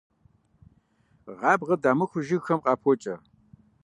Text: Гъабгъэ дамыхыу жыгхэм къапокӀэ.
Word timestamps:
Гъабгъэ 1.39 1.75
дамыхыу 1.81 2.25
жыгхэм 2.27 2.59
къапокӀэ. 2.63 3.15